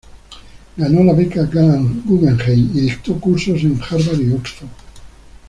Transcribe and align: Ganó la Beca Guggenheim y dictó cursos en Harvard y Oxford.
Ganó 0.77 1.03
la 1.03 1.13
Beca 1.13 1.43
Guggenheim 1.43 2.71
y 2.73 2.79
dictó 2.81 3.19
cursos 3.19 3.59
en 3.61 3.79
Harvard 3.87 4.19
y 4.19 4.33
Oxford. 4.33 4.69